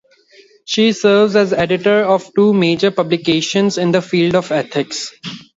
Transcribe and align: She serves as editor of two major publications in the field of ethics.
She 0.65 0.93
serves 0.93 1.35
as 1.35 1.53
editor 1.53 2.01
of 2.03 2.31
two 2.33 2.55
major 2.55 2.89
publications 2.89 3.77
in 3.77 3.91
the 3.91 4.01
field 4.01 4.33
of 4.33 4.51
ethics. 4.51 5.13